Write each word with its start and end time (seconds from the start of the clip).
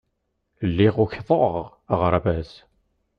Lliɣ 0.69 0.95
ukḍeɣ 1.03 1.53
aɣerbaz. 1.93 2.51